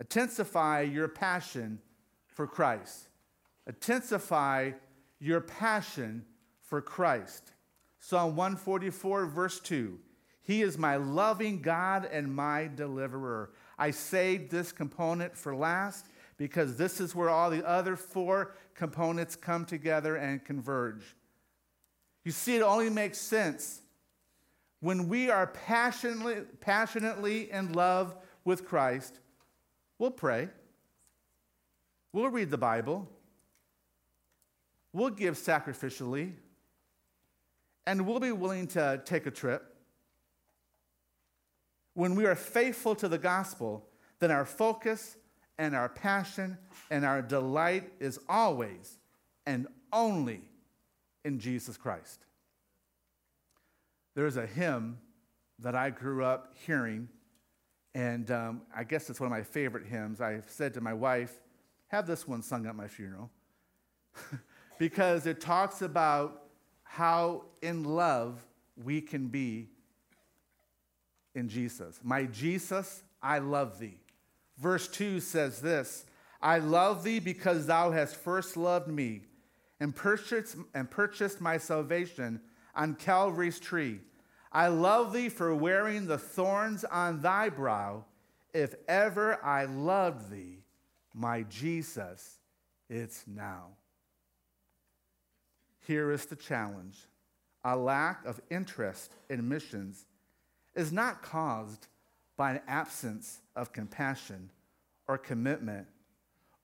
[0.00, 1.80] intensify your passion
[2.26, 3.08] for Christ.
[3.66, 4.72] Intensify
[5.18, 6.24] your passion
[6.62, 7.52] for Christ.
[7.98, 9.98] Psalm 144, verse 2
[10.42, 13.50] He is my loving God and my deliverer.
[13.78, 16.06] I saved this component for last
[16.36, 21.16] because this is where all the other four components come together and converge.
[22.24, 23.80] You see, it only makes sense
[24.80, 28.14] when we are passionately, passionately in love
[28.44, 29.18] with Christ.
[29.98, 30.48] We'll pray,
[32.12, 33.08] we'll read the Bible,
[34.92, 36.34] we'll give sacrificially,
[37.86, 39.74] and we'll be willing to take a trip.
[41.94, 43.88] When we are faithful to the gospel,
[44.20, 45.16] then our focus
[45.58, 46.56] and our passion
[46.90, 48.98] and our delight is always
[49.46, 50.42] and only
[51.24, 52.24] in Jesus Christ.
[54.18, 54.98] There's a hymn
[55.60, 57.08] that I grew up hearing,
[57.94, 60.20] and um, I guess it's one of my favorite hymns.
[60.20, 61.38] I've said to my wife,
[61.86, 63.30] have this one sung at my funeral,
[64.80, 66.46] because it talks about
[66.82, 68.44] how in love
[68.82, 69.68] we can be
[71.36, 72.00] in Jesus.
[72.02, 74.00] My Jesus, I love thee.
[74.58, 76.06] Verse 2 says this
[76.42, 79.22] I love thee because thou hast first loved me
[79.78, 82.40] and purchased, and purchased my salvation
[82.74, 84.00] on Calvary's tree.
[84.52, 88.04] I love thee for wearing the thorns on thy brow.
[88.54, 90.64] If ever I loved thee,
[91.14, 92.38] my Jesus,
[92.88, 93.68] it's now.
[95.86, 96.98] Here is the challenge
[97.64, 100.06] a lack of interest in missions
[100.74, 101.88] is not caused
[102.36, 104.50] by an absence of compassion
[105.08, 105.86] or commitment,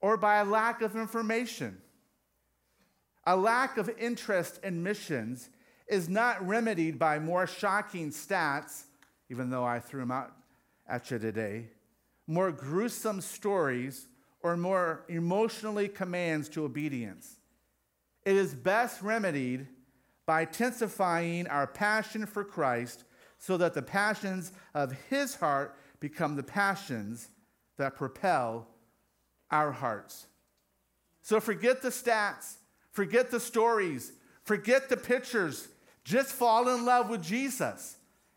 [0.01, 1.78] or by a lack of information.
[3.26, 5.49] A lack of interest in missions
[5.89, 8.85] is not remedied by more shocking stats,
[9.30, 10.32] even though I threw them out
[10.89, 11.68] at you today,
[12.26, 14.07] more gruesome stories,
[14.43, 17.37] or more emotionally commands to obedience.
[18.26, 19.66] It is best remedied
[20.26, 23.05] by intensifying our passion for Christ
[23.39, 27.28] so that the passions of his heart become the passions
[27.78, 28.68] that propel
[29.51, 30.26] our hearts.
[31.22, 32.57] So forget the stats,
[32.91, 34.12] forget the stories,
[34.45, 35.68] forget the pictures.
[36.05, 37.96] Just fall in love with Jesus.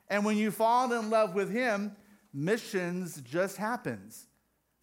[0.09, 1.95] And when you fall in love with him,
[2.34, 4.28] missions just happens.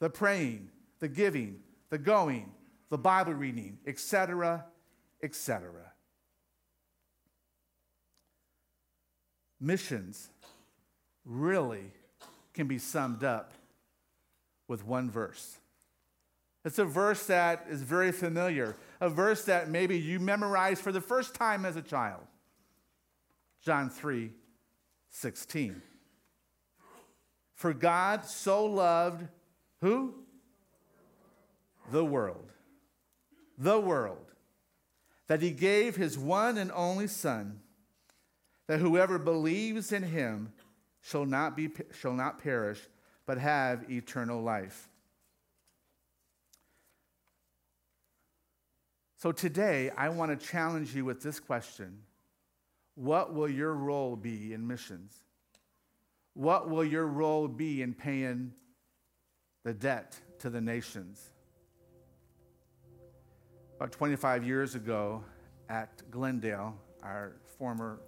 [0.00, 0.70] The praying,
[1.00, 2.52] the giving, the going,
[2.90, 4.66] the Bible reading, etc.,
[5.22, 5.70] etc.
[9.60, 10.28] Missions
[11.24, 11.90] really
[12.52, 13.52] can be summed up
[14.68, 15.58] with one verse.
[16.64, 21.00] It's a verse that is very familiar, a verse that maybe you memorized for the
[21.00, 22.22] first time as a child.
[23.64, 24.30] John 3
[25.10, 25.80] 16.
[27.54, 29.26] For God so loved
[29.80, 30.14] who?
[31.90, 32.50] The world.
[33.56, 34.32] The world.
[35.28, 37.60] That he gave his one and only Son,
[38.66, 40.52] that whoever believes in him
[41.00, 42.80] shall not, be, shall not perish,
[43.24, 44.88] but have eternal life.
[49.16, 52.00] So today, I want to challenge you with this question
[52.94, 55.14] What will your role be in missions?
[56.34, 58.52] What will your role be in paying
[59.64, 61.30] the debt to the nations?
[63.76, 65.24] About 25 years ago
[65.68, 68.00] at Glendale, our former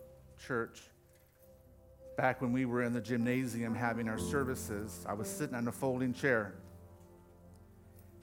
[0.47, 0.83] church,
[2.17, 5.73] back when we were in the gymnasium having our services, I was sitting on a
[5.73, 6.55] folding chair.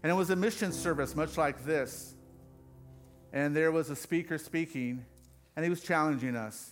[0.02, 2.16] And it was a mission service, much like this.
[3.32, 5.06] And there was a speaker speaking,
[5.56, 6.72] and he was challenging us.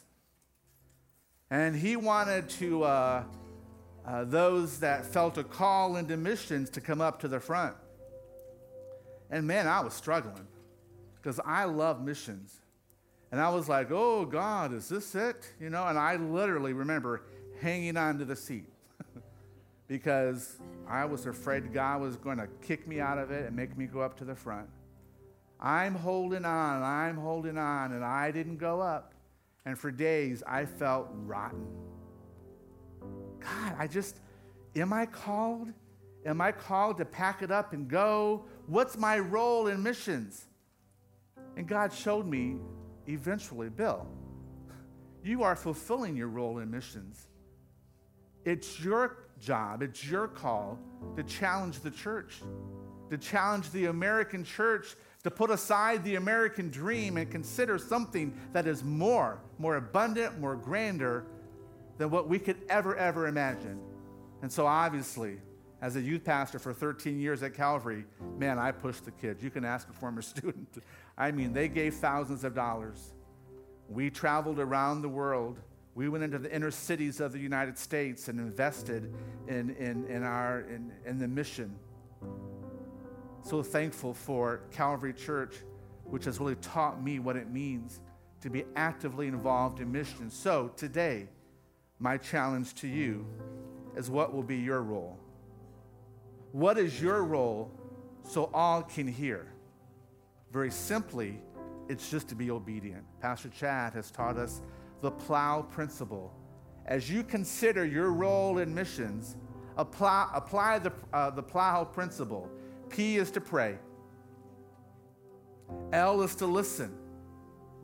[1.49, 3.23] And he wanted to, uh,
[4.05, 7.75] uh, those that felt a call into missions to come up to the front.
[9.29, 10.47] And man, I was struggling
[11.15, 12.61] because I love missions.
[13.31, 15.53] And I was like, oh, God, is this it?
[15.59, 17.23] You know, and I literally remember
[17.61, 18.67] hanging onto the seat
[19.87, 20.57] because
[20.87, 23.85] I was afraid God was going to kick me out of it and make me
[23.85, 24.67] go up to the front.
[25.61, 29.13] I'm holding on, and I'm holding on, and I didn't go up.
[29.65, 31.67] And for days, I felt rotten.
[33.39, 34.19] God, I just,
[34.75, 35.71] am I called?
[36.25, 38.45] Am I called to pack it up and go?
[38.67, 40.45] What's my role in missions?
[41.57, 42.57] And God showed me
[43.07, 44.07] eventually, Bill,
[45.23, 47.27] you are fulfilling your role in missions.
[48.45, 50.79] It's your job, it's your call
[51.15, 52.41] to challenge the church,
[53.09, 58.67] to challenge the American church to put aside the American dream and consider something that
[58.67, 61.25] is more, more abundant, more grander
[61.97, 63.79] than what we could ever, ever imagine.
[64.41, 65.37] And so, obviously,
[65.81, 68.05] as a youth pastor for 13 years at Calvary,
[68.37, 69.43] man, I pushed the kids.
[69.43, 70.77] You can ask a former student.
[71.17, 73.13] I mean, they gave thousands of dollars.
[73.89, 75.59] We traveled around the world.
[75.93, 79.13] We went into the inner cities of the United States and invested
[79.47, 81.77] in, in, in, our, in, in the mission.
[83.43, 85.55] So thankful for Calvary Church,
[86.05, 88.01] which has really taught me what it means
[88.41, 90.33] to be actively involved in missions.
[90.33, 91.27] So today,
[91.99, 93.25] my challenge to you
[93.95, 95.17] is what will be your role?
[96.51, 97.71] What is your role
[98.23, 99.47] so all can hear?
[100.51, 101.39] Very simply,
[101.89, 103.03] it's just to be obedient.
[103.21, 104.61] Pastor Chad has taught us
[105.01, 106.33] the plow principle.
[106.85, 109.35] As you consider your role in missions,
[109.77, 112.49] apply, apply the, uh, the plow principle.
[112.91, 113.77] P is to pray,
[115.93, 116.97] L is to listen.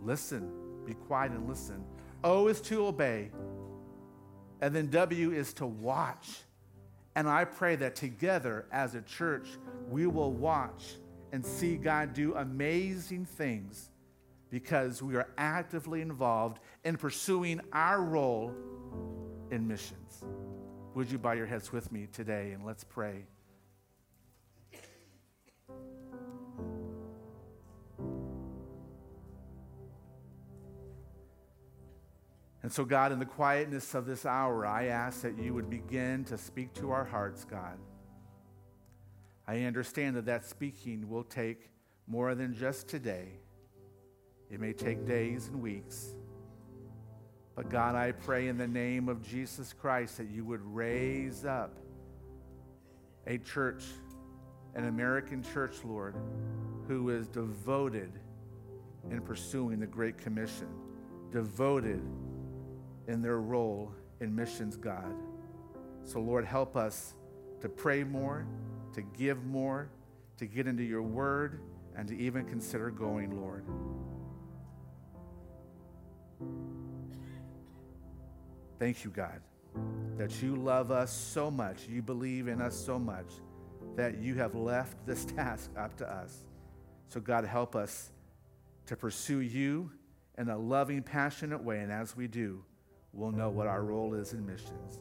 [0.03, 0.51] Listen,
[0.85, 1.83] be quiet and listen.
[2.23, 3.31] O is to obey.
[4.61, 6.41] And then W is to watch.
[7.15, 9.47] And I pray that together as a church,
[9.89, 10.95] we will watch
[11.31, 13.89] and see God do amazing things
[14.49, 18.53] because we are actively involved in pursuing our role
[19.51, 20.23] in missions.
[20.93, 23.25] Would you bow your heads with me today and let's pray?
[32.63, 36.23] And so, God, in the quietness of this hour, I ask that you would begin
[36.25, 37.77] to speak to our hearts, God.
[39.47, 41.69] I understand that that speaking will take
[42.07, 43.27] more than just today,
[44.49, 46.15] it may take days and weeks.
[47.55, 51.77] But God, I pray in the name of Jesus Christ that you would raise up
[53.25, 53.83] a church
[54.77, 56.15] an American church, Lord,
[56.87, 58.11] who is devoted
[59.09, 60.67] in pursuing the Great Commission,
[61.31, 62.01] devoted
[63.07, 65.13] in their role in missions, God.
[66.03, 67.13] So, Lord, help us
[67.61, 68.47] to pray more,
[68.93, 69.89] to give more,
[70.37, 71.61] to get into your word,
[71.95, 73.65] and to even consider going, Lord.
[78.79, 79.41] Thank you, God,
[80.17, 83.25] that you love us so much, you believe in us so much,
[83.95, 86.45] that you have left this task up to us.
[87.09, 88.11] So, God, help us
[88.85, 89.91] to pursue you
[90.37, 91.79] in a loving, passionate way.
[91.79, 92.63] And as we do,
[93.17, 94.99] we'll know what our role is in missions.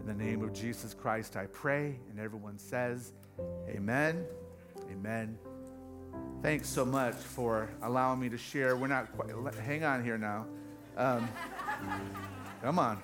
[0.00, 1.98] In the name of Jesus Christ, I pray.
[2.10, 3.12] And everyone says,
[3.68, 4.24] Amen.
[4.90, 5.38] Amen.
[6.42, 8.76] Thanks so much for allowing me to share.
[8.76, 10.46] We're not quite, hang on here now.
[10.96, 11.28] Um,
[12.62, 12.98] come on.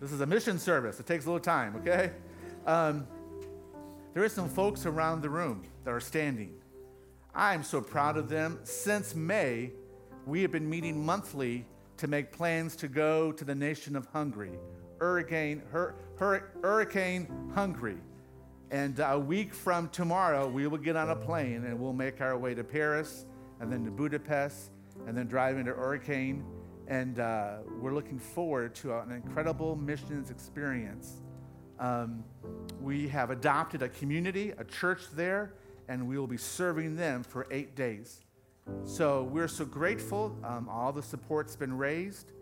[0.00, 0.98] This is a mission service.
[0.98, 2.12] It takes a little time, okay?
[2.66, 3.06] Um,
[4.14, 6.54] there are some folks around the room that are standing.
[7.34, 8.60] I'm so proud of them.
[8.64, 9.72] Since May,
[10.24, 11.66] we have been meeting monthly
[11.96, 14.58] to make plans to go to the nation of Hungary,
[14.98, 17.98] Hurricane, Hur, Hur, Hurricane Hungary.
[18.70, 22.36] And a week from tomorrow, we will get on a plane and we'll make our
[22.36, 23.26] way to Paris
[23.60, 24.70] and then to Budapest
[25.06, 26.44] and then drive into Hurricane.
[26.88, 31.22] And uh, we're looking forward to an incredible missions experience.
[31.78, 32.24] Um,
[32.80, 35.54] we have adopted a community, a church there,
[35.88, 38.23] and we will be serving them for eight days.
[38.84, 40.36] So we're so grateful.
[40.44, 42.32] Um, all the support's been raised.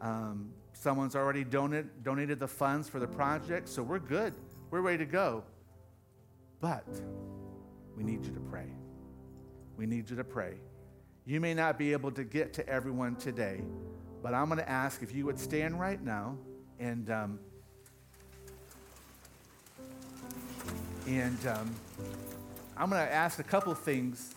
[0.00, 4.34] Um, someone's already donate, donated the funds for the project, so we're good.
[4.70, 5.44] We're ready to go.
[6.60, 6.86] But
[7.96, 8.66] we need you to pray.
[9.76, 10.54] We need you to pray.
[11.24, 13.60] You may not be able to get to everyone today,
[14.22, 16.36] but I'm going to ask if you would stand right now
[16.78, 17.38] and um,
[21.06, 21.74] and um,
[22.76, 24.34] I'm going to ask a couple things.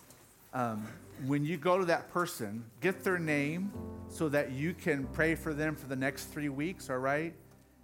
[0.54, 0.86] Um,
[1.26, 3.72] when you go to that person, get their name
[4.08, 7.34] so that you can pray for them for the next three weeks, all right?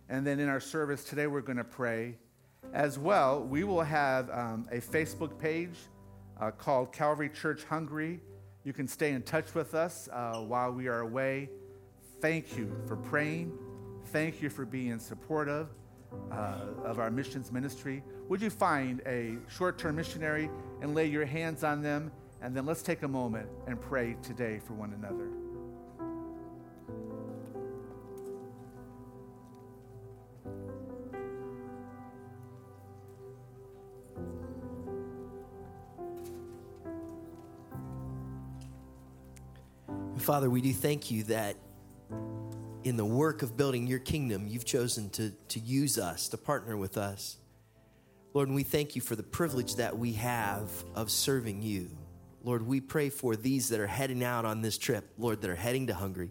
[0.08, 2.16] And then in our service today, we're going to pray.
[2.72, 5.76] As well, we will have um, a Facebook page
[6.40, 8.20] uh, called Calvary Church Hungary.
[8.64, 11.48] You can stay in touch with us uh, while we are away.
[12.20, 13.56] Thank you for praying.
[14.06, 15.68] Thank you for being supportive
[16.32, 18.02] uh, of our missions ministry.
[18.28, 20.50] Would you find a short term missionary
[20.82, 22.10] and lay your hands on them?
[22.40, 25.28] And then let's take a moment and pray today for one another.
[40.18, 41.56] Father, we do thank you that
[42.84, 46.76] in the work of building your kingdom, you've chosen to, to use us, to partner
[46.76, 47.38] with us.
[48.34, 51.97] Lord, and we thank you for the privilege that we have of serving you.
[52.48, 55.54] Lord, we pray for these that are heading out on this trip, Lord, that are
[55.54, 56.30] heading to Hungary.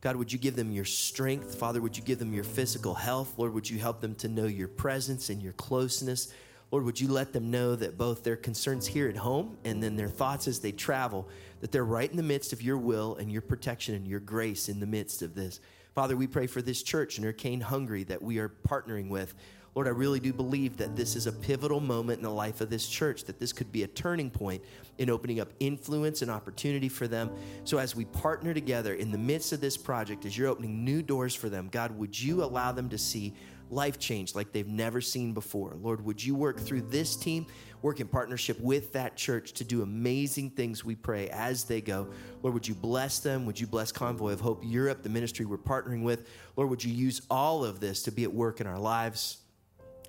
[0.00, 1.56] God, would you give them your strength?
[1.56, 3.34] Father, would you give them your physical health?
[3.36, 6.32] Lord, would you help them to know your presence and your closeness?
[6.70, 9.96] Lord, would you let them know that both their concerns here at home and then
[9.96, 11.28] their thoughts as they travel,
[11.62, 14.68] that they're right in the midst of your will and your protection and your grace
[14.68, 15.58] in the midst of this.
[15.96, 19.34] Father, we pray for this church in Hurricane Hungary that we are partnering with.
[19.74, 22.70] Lord, I really do believe that this is a pivotal moment in the life of
[22.70, 24.62] this church, that this could be a turning point
[24.98, 27.30] in opening up influence and opportunity for them.
[27.64, 31.02] So, as we partner together in the midst of this project, as you're opening new
[31.02, 33.32] doors for them, God, would you allow them to see
[33.70, 35.76] life change like they've never seen before?
[35.80, 37.46] Lord, would you work through this team,
[37.82, 42.08] work in partnership with that church to do amazing things, we pray, as they go?
[42.42, 43.46] Lord, would you bless them?
[43.46, 46.28] Would you bless Convoy of Hope Europe, the ministry we're partnering with?
[46.56, 49.39] Lord, would you use all of this to be at work in our lives?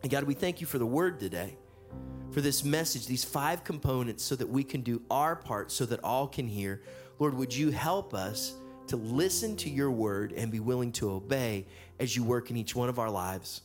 [0.02, 1.58] And God, we thank you for the word today,
[2.32, 6.04] for this message, these five components, so that we can do our part so that
[6.04, 6.82] all can hear.
[7.20, 8.56] Lord, would you help us
[8.88, 11.68] to listen to your word and be willing to obey
[12.00, 13.62] as you work in each one of our lives?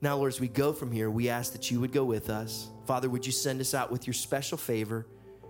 [0.00, 2.68] Now, Lord, as we go from here, we ask that you would go with us.
[2.86, 5.06] Father, would you send us out with your special favor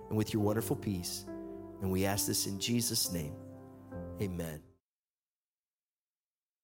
[0.08, 1.24] and with your wonderful peace?
[1.82, 3.34] And we ask this in Jesus' name.
[4.20, 4.65] Amen.